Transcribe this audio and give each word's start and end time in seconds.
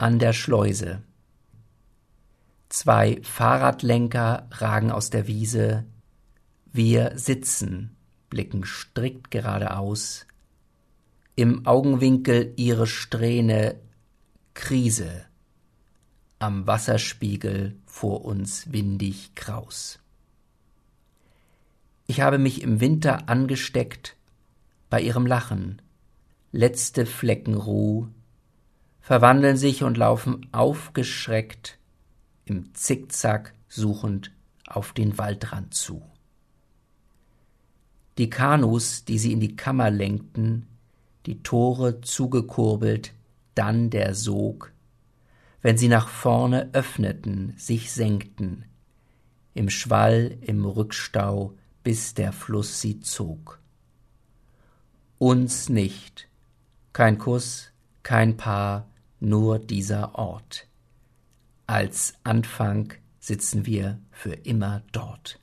an 0.00 0.18
der 0.18 0.32
Schleuse. 0.32 1.02
Zwei 2.70 3.20
Fahrradlenker 3.22 4.48
ragen 4.50 4.90
aus 4.90 5.10
der 5.10 5.26
Wiese. 5.26 5.84
Wir 6.72 7.12
sitzen, 7.16 7.96
blicken 8.30 8.64
strikt 8.64 9.30
geradeaus. 9.30 10.26
Im 11.36 11.66
Augenwinkel 11.66 12.54
ihre 12.56 12.86
Strähne 12.86 13.78
Krise. 14.54 15.26
Am 16.38 16.66
Wasserspiegel 16.66 17.76
vor 17.84 18.24
uns 18.24 18.72
windig 18.72 19.34
kraus. 19.34 19.98
Ich 22.06 22.22
habe 22.22 22.38
mich 22.38 22.62
im 22.62 22.80
Winter 22.80 23.28
angesteckt 23.28 24.16
bei 24.88 25.02
ihrem 25.02 25.26
Lachen. 25.26 25.82
Letzte 26.52 27.04
Flecken 27.04 27.54
Ruh 27.54 28.08
verwandeln 29.10 29.56
sich 29.56 29.82
und 29.82 29.96
laufen 29.96 30.46
aufgeschreckt 30.52 31.80
im 32.44 32.72
Zickzack 32.74 33.54
suchend 33.66 34.30
auf 34.68 34.92
den 34.92 35.18
Waldrand 35.18 35.74
zu. 35.74 36.00
Die 38.18 38.30
Kanus, 38.30 39.04
die 39.04 39.18
sie 39.18 39.32
in 39.32 39.40
die 39.40 39.56
Kammer 39.56 39.90
lenkten, 39.90 40.68
die 41.26 41.42
Tore 41.42 42.02
zugekurbelt, 42.02 43.12
dann 43.56 43.90
der 43.90 44.14
Sog, 44.14 44.70
wenn 45.60 45.76
sie 45.76 45.88
nach 45.88 46.06
vorne 46.06 46.70
öffneten, 46.72 47.54
sich 47.56 47.90
senkten, 47.90 48.64
im 49.54 49.70
Schwall, 49.70 50.38
im 50.40 50.64
Rückstau, 50.64 51.56
bis 51.82 52.14
der 52.14 52.32
Fluss 52.32 52.80
sie 52.80 53.00
zog. 53.00 53.58
Uns 55.18 55.68
nicht, 55.68 56.28
kein 56.92 57.18
Kuss, 57.18 57.72
kein 58.04 58.36
Paar, 58.36 58.86
nur 59.20 59.58
dieser 59.58 60.14
Ort. 60.16 60.66
Als 61.66 62.14
Anfang 62.24 62.94
sitzen 63.20 63.66
wir 63.66 64.00
für 64.10 64.32
immer 64.32 64.82
dort. 64.92 65.38